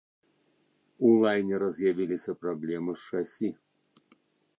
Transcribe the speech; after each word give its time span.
У 1.09 1.11
лайнера 1.23 1.67
з'явіліся 1.75 2.35
праблемы 2.45 2.91
з 3.03 3.05
шасі. 3.11 3.49